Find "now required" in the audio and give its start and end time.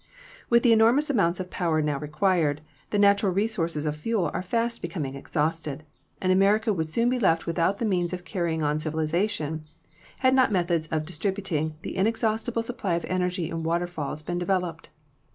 1.79-2.61